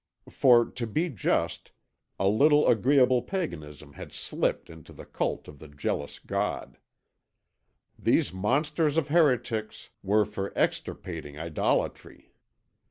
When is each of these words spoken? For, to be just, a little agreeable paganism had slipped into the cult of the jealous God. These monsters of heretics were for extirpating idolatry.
For, 0.31 0.65
to 0.65 0.87
be 0.87 1.09
just, 1.09 1.69
a 2.17 2.27
little 2.27 2.67
agreeable 2.67 3.21
paganism 3.21 3.93
had 3.93 4.11
slipped 4.11 4.67
into 4.67 4.93
the 4.93 5.05
cult 5.05 5.47
of 5.47 5.59
the 5.59 5.67
jealous 5.67 6.17
God. 6.17 6.79
These 7.99 8.33
monsters 8.33 8.97
of 8.97 9.09
heretics 9.09 9.91
were 10.01 10.25
for 10.25 10.57
extirpating 10.57 11.37
idolatry. 11.37 12.33